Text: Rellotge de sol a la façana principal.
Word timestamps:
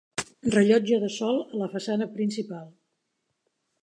Rellotge 0.53 0.97
de 1.03 1.09
sol 1.17 1.37
a 1.43 1.59
la 1.63 1.67
façana 1.75 2.07
principal. 2.17 2.65